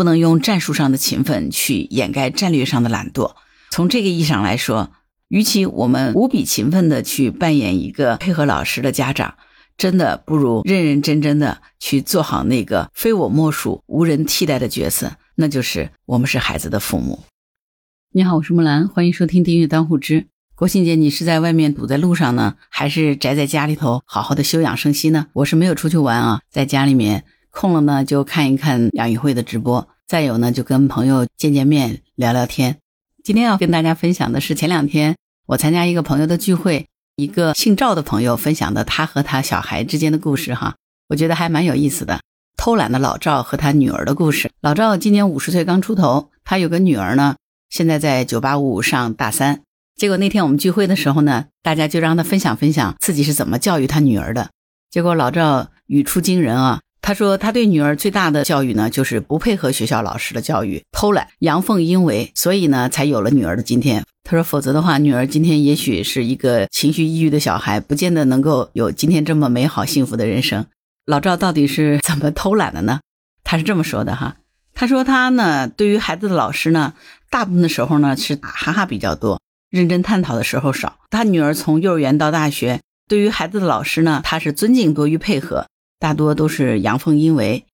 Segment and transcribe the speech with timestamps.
[0.00, 3.34] 不能用战术上的勤奋去掩盖战略上的懒惰。
[3.70, 4.92] 从这个意义上来说，
[5.28, 9.34] 与其我们无比勤奋的去扮演一个配合老师的家长，
[9.76, 17.24] 真的不如认认真真的去做好那个非我莫属、无人替代的角色，那就是我们是孩子的父母。
[18.12, 20.28] 你好，我是木兰，欢迎收听订阅当户知。
[20.54, 25.26] 国庆节你是在外面堵在路上呢，还是宅在家里头好好的休养生息呢？
[25.34, 32.78] 我是没有出去玩啊，在家里面空了呢就看一看亚运会的直播，再有呢就跟朋友见见面、聊聊天。
[33.22, 35.14] 今天要跟大家分享的是前两天
[35.46, 40.74] 我参加一个朋友的聚会，一个姓赵的朋友分享的他和他小孩之间的故事哈，
[41.10, 42.18] 我觉得还蛮有意思的。
[42.56, 44.50] 偷懒的老赵和他女儿的故事。
[44.60, 47.36] 老赵今年五十岁刚出头，他有个女儿呢，
[47.68, 49.60] 现在在九八五上大三。
[49.94, 54.50] 结果那天我们聚会的时候呢，大家就让他分享分享自己是怎么教育他女儿的。
[54.90, 64.04] 结果老赵语出惊人啊，他说他对女儿最大的教育呢，就是不配合学校老师的教育，偷懒，阳奉阴违，所以呢才有了女儿的今天。
[64.22, 70.66] 他说否则的话，女儿今天也许是一个情绪抑郁的小孩，不见得能够有今天这么美好幸福的人生。
[71.04, 73.00] 老赵到底是怎么偷懒的呢？
[73.42, 74.36] 他是这么说的哈，
[74.72, 76.94] 他说他呢对于孩子的老师呢，
[77.28, 79.40] 大部分的时候呢是打哈哈比较多。
[79.68, 80.98] 认真探讨的时候少。
[81.10, 85.66] 他女儿从幼儿园到大学，对于孩子的老师呢，他是尊敬多于配合，
[86.00, 87.64] 大多都是阳奉阴违。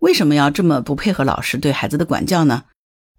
[0.00, 2.64] 为什么要这么不配合老师对孩子的管教呢？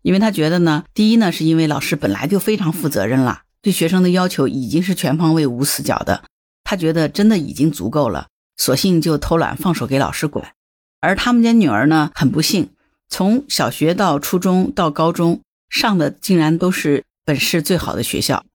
[0.02, 6.26] 因为他觉得呢，第一呢，是因为老师本来就非常负责任了，对学生的要求已经是全方位无死角的，
[6.66, 8.28] 他觉得真的已经足够了，
[8.58, 10.52] 索性就偷懒放手给老师管。
[11.00, 12.72] 而他们家女儿呢，很不幸，
[13.08, 17.06] 从小学到初中到高中上的竟然都是。
[17.28, 18.46] 本市最好的学校，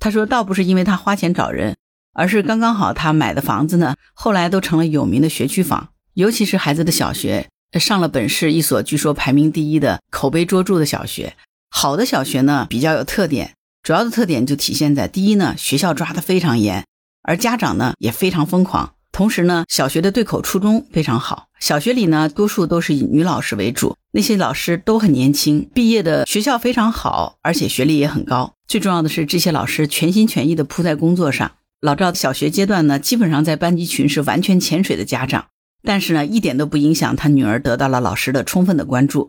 [0.00, 1.76] 他说倒不是因为他花钱找人，
[2.16, 5.90] 而是刚刚好他买的房子呢，后来都成了有名的学区房。
[6.14, 7.46] 尤其是孩子的小学，
[7.78, 11.36] 上了本市一所据说排名第一的、口碑卓著的小学。
[11.70, 16.86] 好的小学呢，比较有特点，主要的特点就体现在第一呢，学校抓得非常严，
[17.22, 18.94] 而家长呢也非常疯狂。
[19.12, 28.54] 同时呢，小学的对口初中非常好，小学里呢多数都是以女老师为主，那些老师都很年轻，毕业的学校非常好，而且学历也很高。
[28.66, 31.52] 最重要的是，这些老师全心全意地扑在工作上。
[31.80, 35.48] 老赵小学阶段呢，基本上在班级群是完全潜水的家长，
[35.82, 39.28] 但是呢，一点都不影响他女儿得到了老师的充分的关注，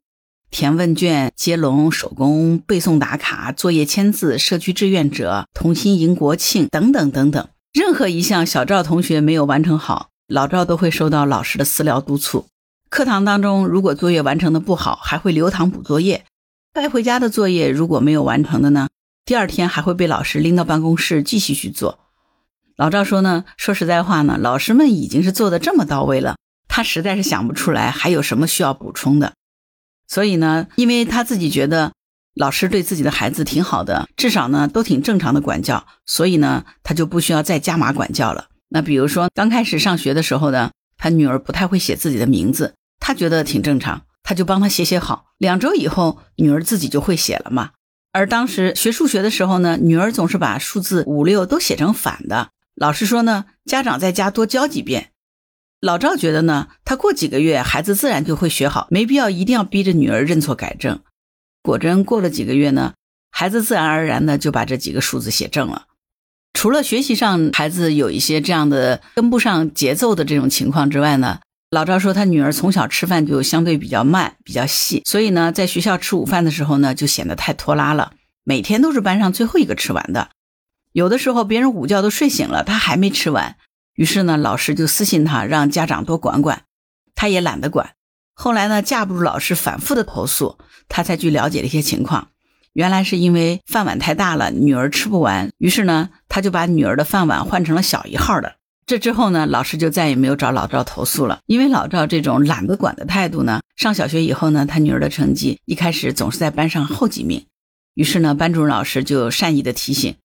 [0.49, 7.47] 填问卷、接龙、手工、背诵打卡、作业签字、社区志愿者、同心迎国庆等等等等。
[7.73, 12.47] 任何一项小赵同学没有完成好，老赵都会收到老师的私聊督促。
[12.89, 16.23] 课堂当中，如果作业完成的不好，还会留堂补作业。
[16.73, 18.87] 带回家的作业如果没有完成的呢，
[19.25, 21.99] 第二天还会被老师拎到办公室继续去做。
[22.77, 26.37] 老赵说呢，说实在话呢，老师们已经是做的这么到位了，
[26.69, 29.33] 他实在是想不出来还有什么需要补充的。
[30.07, 31.91] 所以呢，因为他自己觉得。
[32.39, 38.49] 老师对自己的孩子挺好的，至少呢都挺正常的管教，所以呢他就不需要再加码管教了。
[38.69, 45.25] 那比如说刚开始上学的时候呢，他女儿不太会写自己的名字，他觉得挺正常，他就帮他写写好。
[45.39, 47.71] 两周以后，女儿自己就会写了嘛。
[48.11, 52.49] 而当时学数学的时候呢，女儿总是把数字五六都写成反的。
[52.79, 55.09] 老师说呢，家长在家多教几遍。
[55.81, 60.99] 老赵觉得呢，他过几个月孩子自然就会学好，没必要一定要逼着女儿认错改正。
[61.63, 62.93] 果真过了几个月呢，
[63.31, 65.87] 孩子自然而然的就把这几个数字写正了。
[66.53, 71.39] 除了学习上孩子有一些这样的跟不上节奏的这种情况之外呢，
[71.71, 80.29] 老赵说他女儿从小吃饭就相对比较慢、比较细，所以呢，在学校吃午饭的时候呢，就显得太拖拉了，每天都是班上最后一个吃完的。
[80.97, 83.55] 有的时候别人午觉都睡醒了，他还没吃完，
[83.93, 86.63] 于是呢，老师就私信他让家长多管管，
[87.13, 87.91] 他也懒得管。
[88.33, 90.57] 后来呢，架不住老师反复的投诉，
[90.89, 92.29] 他才去了解了一些情况。
[92.73, 95.51] 原来是因为饭碗太大了，女儿吃不完。
[95.59, 98.55] 于是呢，他就把女儿的饭碗换成了小一号的。
[98.87, 101.41] 这之后呢，老师就再也没有找老赵投诉了。
[101.45, 107.45] 因为老赵这种懒得管的态度呢，上小学以后呢，他女儿的成绩一开始总是在班上后几名。
[107.93, 110.15] 于是呢，班主任老师就善意的提醒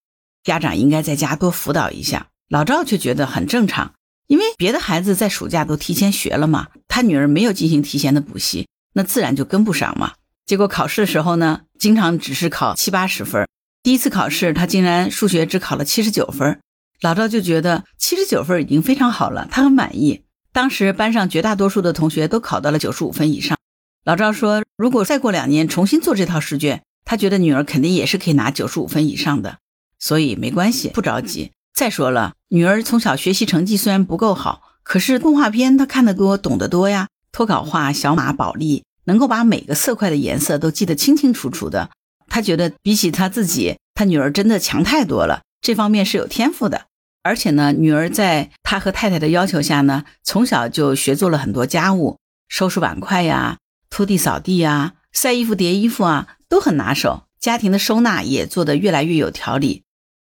[0.44, 2.28] 家长应该在家多辅导一下。
[2.48, 3.92] 老赵却觉得很正常。
[4.28, 10.14] 因为别的孩子在暑假都提前学了嘛，他女儿没有进行提前的补习，那自然就跟不上嘛。
[10.46, 13.46] 结果考试的时候呢，经常只是考七八十分。
[13.82, 16.60] 第一次考试，他竟然数学只考了七十九分。
[17.02, 20.22] 老赵就觉得七十九分已经非常好了，他很满意。
[20.52, 23.58] 当时班上绝大多数的同学都考到了九十五分以上。
[24.04, 29.58] 老赵说，如果再过两年重新做这套试卷，他觉得女儿肯定也是可以拿九十五分以上的。
[30.02, 31.52] 所以没关系，不着急。
[31.72, 37.06] 再说了，女儿从小学习成绩虽然不够好，可是动画片她看得多，懂得多呀。
[37.30, 41.90] 脱稿画、小马宝莉、能够把每个色块的颜色都记得清清楚楚的。
[42.28, 46.86] 他觉得比起他自己，他女儿真的强太多了，这方面是有天赋的。
[47.22, 52.18] 而且呢，女儿在他和太太的要求下呢，从小就学做了很多家务，
[52.48, 53.58] 收拾碗筷呀、
[53.88, 57.22] 拖地扫地呀、晒衣服叠衣服啊，都很拿手。
[57.38, 59.84] 家庭的收纳也做得越来越有条理。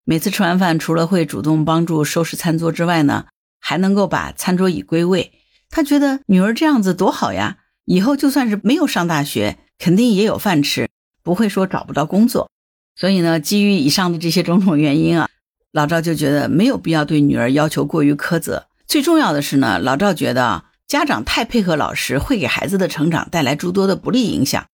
[0.08, 3.26] 每次吃完饭，除了会主动帮助收拾餐桌之外呢，
[3.58, 5.32] 还能够把餐桌椅归位。
[5.69, 7.56] 他觉得女儿这样子多好呀，
[7.87, 10.88] 以后就算是没有上大学，肯定也有饭吃。
[11.25, 12.49] 不会说找不到工作，
[12.94, 15.29] 所以呢，基于以上的这些种种原因啊，
[15.73, 18.69] 老赵就觉得没有必要对女儿要求过于苛责。
[18.87, 24.64] 最重要的是呢，老赵觉得家长太配合老师会给孩子的成长带来诸多的不利影响。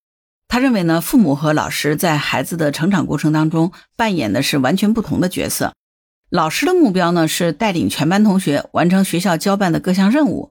[0.52, 5.72] 他认为呢，父母和老师在孩子的成长过程当中扮演的是完全不同的角色。
[6.28, 10.50] 老师的目标呢是带领全班同学完成学校交办的各项任务。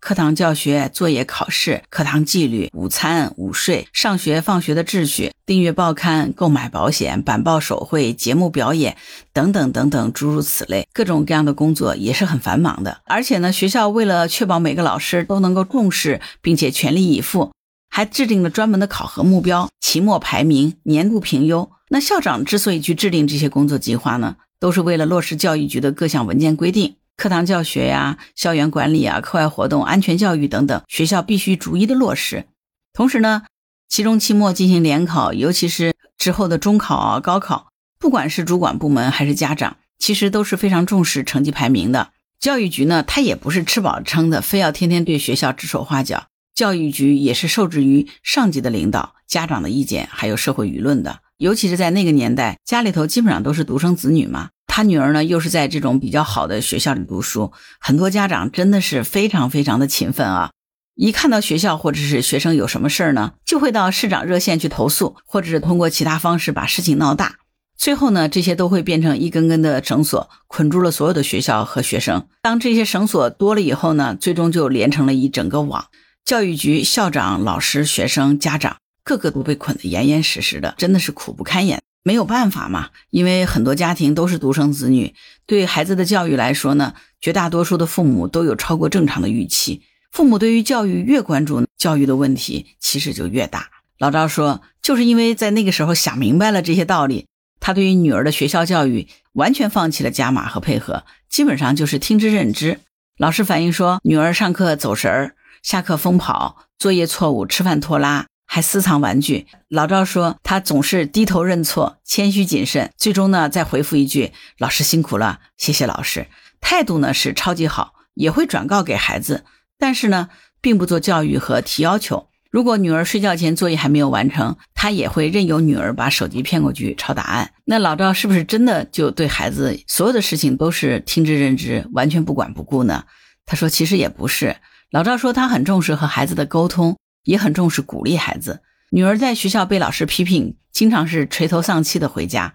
[0.00, 8.98] 课堂教学、作业考试、课堂纪律、午餐、午睡、上学放学的秩序、订阅报刊、购买保险、板报手绘、节目表演
[9.32, 13.00] 等等等等，诸如此类，各种各样的工作也是很繁忙的。
[13.06, 17.50] 而且呢，学校为了确保每个老师都能够重视并且全力以赴，
[17.88, 21.70] 还制定了专门的考核目标、期末排名、年度评优。
[21.90, 26.96] 那校长之所以去制定这些工作计划呢，都是为了落实教育局的各项文件规定。
[27.16, 32.46] 课堂教学呀、校园管理啊、课外活动、安全教育等等，学校必须逐一的落实。
[32.92, 33.42] 同时呢，
[33.88, 42.10] 期中、期末进行联考，尤其是之后的中考啊、高考，不管是主管部门还是家长，其实都是非常重视成绩排名的。
[42.38, 46.26] 教育局呢，他也不是吃饱撑的，非要天天对学校指手画脚。
[46.58, 51.20] 教育局也是受制于上级的领导、家长的意见，还有社会舆论的。
[51.36, 54.48] 尤其是在那个年代，家里头基本上都是独生子女嘛。
[54.66, 60.50] 他女儿呢，又是在这种比较好的学校里读书，很多家长真的是非常非常的勤奋啊！
[60.96, 67.36] 一看到学校或者是学生有什么事儿呢，就会到市长热线去投诉，或者是通过其他方式把事情闹大。
[67.76, 72.26] 最后呢，这些都会变成一根根的绳索，捆住了所有的学校和学生。
[72.42, 75.86] 当这些绳索多了以后呢，最终就连成了一整个网。
[76.24, 81.80] 教育局、校长、老师、学生、家长，个个都被捆得严严实实的，真的是苦不堪言。
[82.04, 85.14] 没有办法嘛，因为很多家庭都是独生子女，
[85.46, 89.82] 对孩子的教育来说呢，绝大多数的父母都有超过正常的预期。
[90.10, 93.68] 父母对于教育越关注，教育的问题其实就越大。
[93.98, 97.26] 老赵说，就是因为在那个时候想明白了这些道理，
[97.60, 102.80] 他对于女儿的学校教育完全放弃了加码和配合，基本上就是听之任之。
[103.18, 105.34] 老师反映说，女儿上课走神儿，
[105.68, 108.24] 下课疯跑，作业错误，吃饭拖拉。
[108.46, 116.28] 还私藏玩具，老赵说他总是低头认错，谦虚谨慎，最终呢再回复一句：“老师辛苦了，谢谢老师。”
[116.62, 119.44] 态度呢是超级好，也会转告给孩子，
[119.78, 120.30] 但是呢
[120.62, 122.28] 并不做教育和提要求。
[122.50, 127.52] 如果女儿睡觉前作业还没有完成，他也会任由女儿把手机骗过去抄答案。
[127.66, 133.04] 那老赵是不是真的就对孩子所有的事情都是听之任之，完全不管不顾呢？
[133.44, 134.56] 他说其实也不是。
[134.90, 136.96] 老赵说他很重视和孩子的沟通。
[137.24, 138.62] 也很重视鼓励孩子。
[138.90, 142.54] 女儿在学校被老师批评，经常是垂头丧气的回家，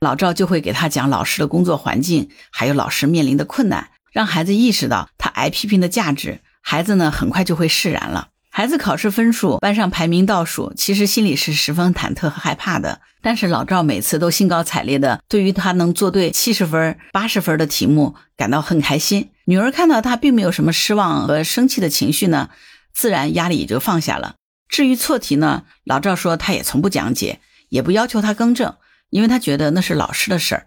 [0.00, 6.40] 老赵就会给她讲老师的工作环境，还有老师面临的困难，让孩子意识到他挨批评的价值。
[6.62, 8.28] 孩子呢，很快就会释然了。
[8.48, 13.02] 孩子考试分数班上排名倒数，其实心里是十分忐忑和害怕的。
[13.20, 19.28] 但是老赵每次都兴高采烈的，对于他能做对七十分、八十分的题目感到很开心。
[19.46, 22.50] 女儿看到他并没有什么失望和生气的情绪呢。
[22.92, 24.36] 自然压力也就放下了。
[24.68, 28.76] 至于错题呢，老赵说他也从不讲解，也不要求他更正，
[29.10, 30.66] 因为他觉得那是老师的事儿。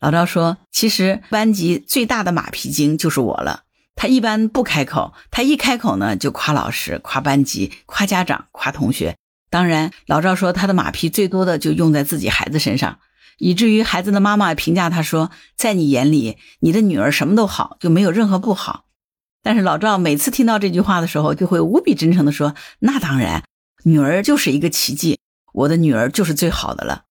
[0.00, 3.62] 老赵说，其实班级最大的马屁精就是我了。
[3.94, 9.16] 他一般不开口，他一开口呢就夸老师、夸班级、夸家长、夸同学。
[9.50, 12.98] 当然，老赵说他的马屁最多的就用在自己孩子身上，
[13.38, 18.84] 以至于孩子的妈妈评价他说，在你眼里，你的女儿什么都好，就没有任何不好。
[19.42, 23.44] 但是老赵每次听到这句话的时候，就会无比真诚地说：“那当然，
[23.84, 25.18] 女儿就是一个奇迹，
[25.52, 27.04] 我的女儿就是最好的了。”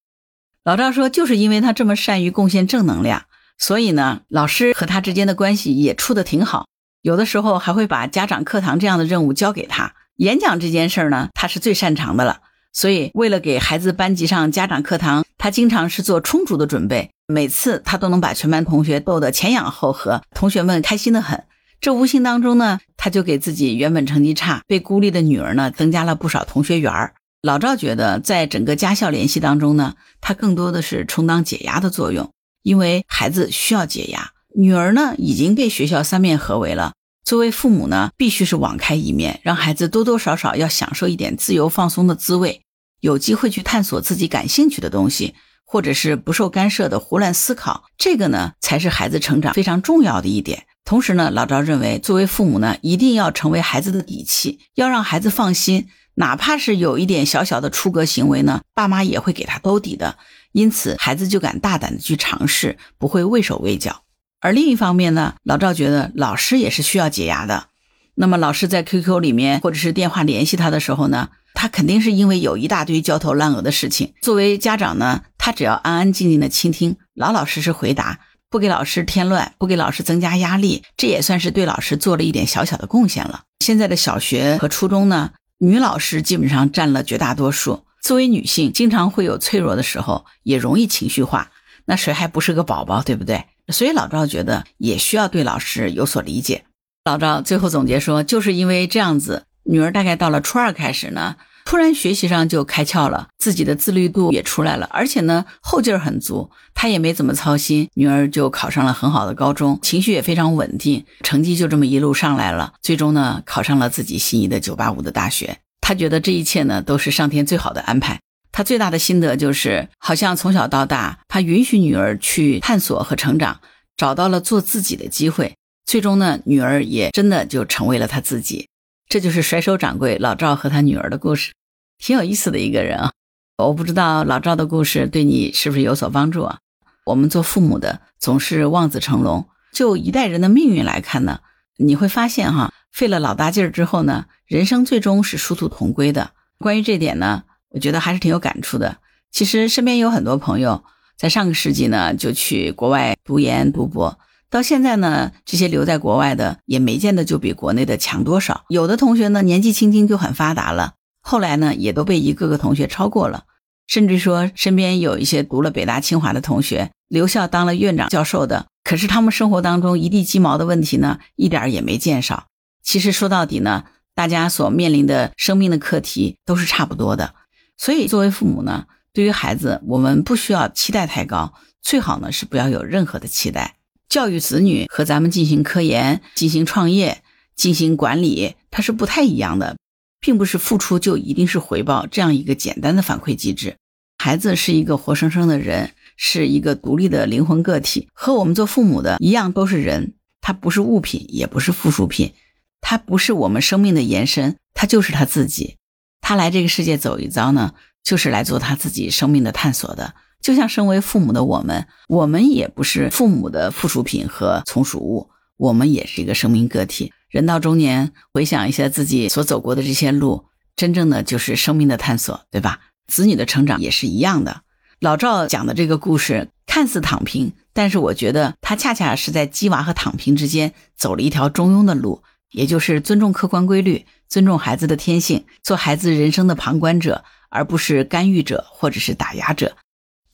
[0.64, 3.24] 老赵说：“就是因为他这么善于贡献正能量，
[3.58, 6.68] 所以呢，老师和他之间的关系也处得挺好。
[7.02, 9.94] 有的时候还会把家长课堂这样的任务交给他。
[10.18, 12.42] 演讲这件事儿呢，他是最擅长的了。
[12.74, 17.12] 所以为了给孩子班级上家长课堂，他经常是做充足的准备。
[17.28, 21.44] 每次他都能把全班同学逗得前仰后合，同学们开心的很。”
[21.80, 27.14] 这无形当中呢，他就给自己原本成绩差、被孤立的女儿呢，增加了不少同学缘儿。
[27.44, 32.32] 老赵觉得，在整个家校联系当中呢，他更多的是充当解压的作用，
[32.64, 34.32] 因为孩子需要解压。
[34.56, 42.62] 女儿呢，已经被学校三面合围了，作为父母呢，必须是网开一面，让孩子多多少少要享受一点自由放松的滋味，
[43.00, 45.36] 有机会去探索自己感兴趣的东西，
[45.66, 47.86] 或者是不受干涉的胡乱思考。
[47.98, 50.66] 这个呢，才是孩子成长非常重要的一点。
[50.84, 60.18] 同时呢，老赵认为，作为父母呢，一定要成为孩子的底气，要让孩子放心，哪怕是有一点小小的出格行为呢，爸妈也会给他兜底的。
[60.54, 64.04] 因此，孩子就敢大胆的去尝试，不会畏手畏脚。
[64.40, 67.68] 而另一方面呢，老赵觉得老师也是需要解压的。
[68.16, 74.14] 那么，老师在 QQ 里面或者是电话联系他的时候呢，他肯定是因为有一大堆焦头烂额的事情。
[74.22, 83.42] 作为家长呢，他只要安安静静的倾听，老老实实回答，不给老师添乱，不给老师增加压力，这也算是对老师做了一点小小的贡献了。
[83.62, 87.86] 现在的小学和初中呢，女老师基本上占了绝大多数。
[88.04, 91.50] 作为女性，经常会有脆弱的时候，也容易情绪化。
[91.86, 93.46] 那谁还不是个宝宝，对不对？
[93.70, 96.66] 所以老赵觉得也需要对老师有所理解。
[97.06, 115.58] 老赵最后总结说，就是因为这样子，女儿大概到了初二开始呢，突然学习上就开窍了，自己的自律度也出来了，而且呢后劲儿很足，他也没怎么操心，女儿就考上了很好的高中，情绪也非常稳定，成绩就这么一路上来了，最终呢考上了自己心仪的985的大学。
[115.82, 118.20] 他觉得这一切呢都是上天最好的安排。
[118.52, 123.60] 他最大的心得就是，好像从小到大，他允许女儿去探索和成长，
[123.96, 125.54] 找到了做自己的机会。
[125.86, 128.68] 最终呢，女儿也真的就成为了他自己。
[129.10, 131.54] 这就是甩手掌柜老赵和他女儿的故事，
[131.98, 133.14] 挺有意思的一个人啊。
[133.58, 136.60] 我不知道老赵的故事对你是不是有所帮助啊？
[137.06, 141.40] 我们做父母的总是望子成龙，就一代人的命运来看呢，
[141.78, 146.32] 你会发现哈，费了老大劲儿之后呢，人生最终是殊途同归的。
[146.58, 147.44] 关于这点呢？
[147.70, 148.98] 我觉得还是挺有感触的。
[149.32, 150.84] 其实身边有很多朋友，
[151.16, 158.64] 在上个世纪呢就去国外读研读博，到现在呢，这些留在国外的也没见得就比国内的强多少。
[158.70, 163.44] 有的同学呢年纪轻轻就很发达了，后来呢也都被一个个同学超过了。
[163.88, 172.48] 甚至说身边有一些读了北大清华的同学，留校当了院长教授的，可是他们生活当中一地鸡毛的问题呢，一点也没见少。
[172.84, 177.34] 其实说到底呢，大家所面临的生命的课题都是差不多的。
[177.78, 183.77] 所以，作为父母呢，对于孩子，我们不需要期待太高，最好呢是不要有任何的期待。
[184.10, 187.24] 教育子女和咱们进行科研、进行创业、
[187.56, 189.78] 进行管理，它是不太一样的，
[190.20, 193.76] 并不是付出就一定是回报这样一个简单的反馈机制。
[194.18, 200.14] 孩子是一个活生生的人，是一个独立的灵魂个体，和我们做父母的一样，都是人。
[200.42, 202.34] 他不是物品，也不是附属品，
[202.80, 205.76] 他不是我们生命的延伸，他就是他自己。
[206.22, 210.16] 他来这个世界走一遭呢，就是来做他自己生命的探索的。
[210.42, 217.12] 就像身为父母的我们，我们也不是父母的附属品和从属物，我们也是一个生命个体。
[217.30, 222.80] 人到中年，回想一下自己所走过的这些路，真正的就是生命的探索，对吧？
[223.08, 224.62] 子女的成长也是一样的。
[225.00, 232.24] 老赵讲的这个故事看似躺平，但是我觉得他恰恰是在鸡娃和躺平之间走了一条中庸的路。
[232.52, 239.76] 也就是尊重客观规律，尊重孩子的天性，做孩子人生的旁观者，而不是干预者或者是打压者。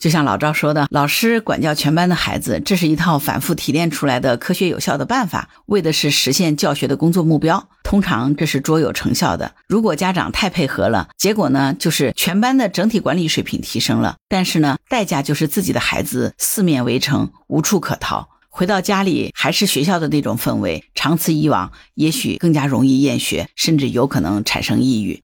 [0.04, 7.70] 就像老赵说的，老师管教全班的孩子，这是一套反复提炼出来的科学有效的办法，为的是实现教学的工作目标。
[7.84, 9.56] 通常这是卓有成效的。
[9.66, 18.28] 如果家长太配合了，结果呢，就是全班的整体管理水平提升了，但是呢，代价就是自己的孩子四面围城，无处可逃。
[18.50, 25.22] 回到家里还是学校的那种氛围，长此以往，也许更加容易厌学，甚至有可能产生抑郁。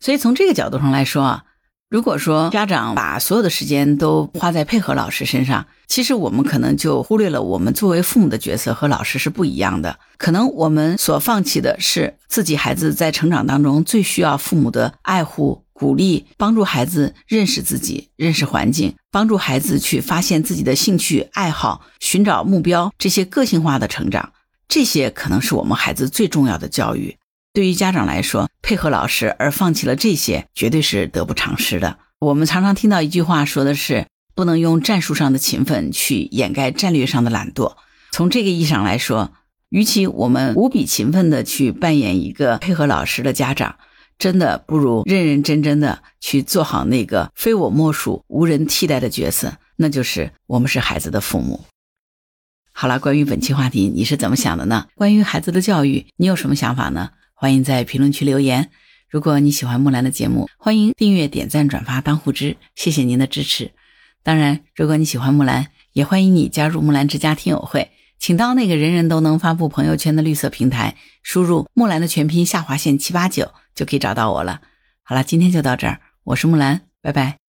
[0.00, 1.44] 所以从这个角度上来说啊，
[1.90, 9.98] 如果说家长把所有的时间都花在配合老师身上，其实我们可能就忽略了我们作为父母的角色和老师是不一样的。
[10.18, 15.64] 可能我们所放弃的是自己孩子在成长当中最需要父母的爱护。
[15.72, 24.32] 鼓励帮助孩子认识自己、认识环境，帮助孩子去发现自己的兴趣爱好、寻找目标，这些个性化的成长，
[24.66, 27.16] 这些可能是我们孩子最重要的教育。
[27.58, 31.98] 对于家长来说，配合老师而放弃了这些，绝对是得不偿失的。
[32.20, 37.74] 我们常常听到一句话，说的是不能用战术上的勤奋去掩盖战略上的懒惰。
[38.12, 39.32] 从这个意义上来说，
[39.70, 43.74] 与其我们无比勤奋的去扮演一个配合老师的家长。
[44.20, 51.64] 真的不如认认真真的去做好那个非我莫属、无人替代的角色，那就是我们是孩子的父母。
[52.72, 54.86] 好了，关于本期话题，你是怎么想的呢？
[54.94, 57.10] 关于孩子的教育，你有什么想法呢？
[57.40, 58.68] 欢迎在评论区留言。
[59.08, 63.70] 如果你喜欢木兰的节目，欢迎订阅、点赞、转发当护知，谢谢您的支持。
[64.24, 67.92] 当然，如果你喜欢木兰，也欢迎你加入木兰之家听友会。
[68.18, 74.60] 请到那个人人都能发布朋友圈的绿色平台，输入木兰的全拼下划线七八九就可以找到我了。
[75.04, 77.47] 好了，今天就到这儿，我是木兰，拜拜。